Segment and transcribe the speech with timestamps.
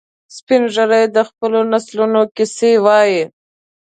[0.35, 3.21] سپین ږیری د خپلو نسلونو کیسې وایي